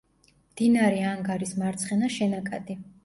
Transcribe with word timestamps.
მდინარე 0.53 1.03
ანგარის 1.09 1.53
მარცხენა 1.65 2.11
შენაკადი. 2.17 2.79